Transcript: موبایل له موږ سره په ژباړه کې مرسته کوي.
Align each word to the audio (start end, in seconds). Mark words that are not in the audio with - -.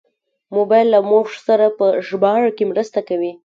موبایل 0.55 0.87
له 0.93 0.99
موږ 1.11 1.25
سره 1.47 1.65
په 1.77 1.85
ژباړه 2.07 2.51
کې 2.57 2.65
مرسته 2.71 2.99
کوي. 3.09 3.31